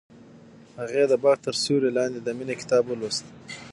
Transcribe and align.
هغې 0.79 1.03
د 1.07 1.13
باغ 1.23 1.37
تر 1.45 1.55
سیوري 1.63 1.91
لاندې 1.97 2.19
د 2.21 2.27
مینې 2.37 2.55
کتاب 2.61 2.83
ولوست. 2.87 3.25